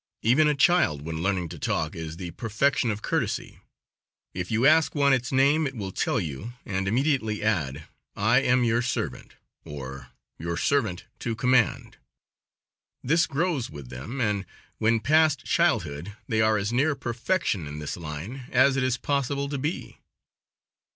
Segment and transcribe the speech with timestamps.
[0.23, 3.59] Even a child when learning to talk is the perfection of courtesy.
[4.33, 7.83] If you ask one its name it will tell you, and immediately add,
[8.15, 10.07] "I am your servant" or
[10.39, 11.97] "Your servant to command."
[13.03, 14.47] This grows with them, and
[14.79, 19.49] when past childhood they are as near perfection in this line as it is possible
[19.49, 19.99] to be.